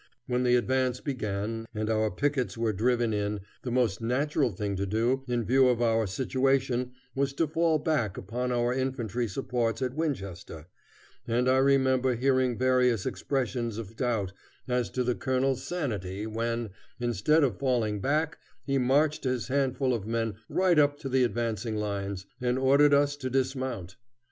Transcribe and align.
When 0.25 0.41
the 0.41 0.55
advance 0.55 0.99
began, 0.99 1.67
and 1.75 1.87
our 1.87 2.09
pickets 2.09 2.57
were 2.57 2.73
driven 2.73 3.13
in, 3.13 3.41
the 3.61 3.69
most 3.69 4.01
natural 4.01 4.49
thing 4.51 4.75
to 4.77 4.87
do, 4.87 5.23
in 5.27 5.41
our 5.41 5.45
view 5.45 5.67
of 5.69 5.77
the 5.77 6.07
situation, 6.07 6.93
was 7.13 7.33
to 7.33 7.45
fall 7.45 7.77
back 7.77 8.17
upon 8.17 8.51
our 8.51 8.73
infantry 8.73 9.27
supports 9.27 9.79
at 9.79 9.93
Winchester, 9.93 10.65
and 11.27 11.47
I 11.47 11.59
remember 11.59 12.15
hearing 12.15 12.57
various 12.57 13.05
expressions 13.05 13.77
of 13.77 13.95
doubt 13.95 14.33
as 14.67 14.89
to 14.89 15.03
the 15.03 15.13
colonel's 15.13 15.61
sanity 15.61 16.25
when, 16.25 16.71
instead 16.99 17.43
of 17.43 17.59
falling 17.59 17.99
back, 17.99 18.39
he 18.65 18.79
marched 18.79 19.23
his 19.23 19.49
handful 19.49 19.93
of 19.93 20.07
men 20.07 20.33
right 20.49 20.79
up 20.79 20.97
to 21.01 21.09
the 21.09 21.23
advancing 21.23 21.75
lines, 21.77 22.25
and 22.41 22.57
ordered 22.57 22.95
us 22.95 23.15
to 23.17 23.29
dismount. 23.29 23.97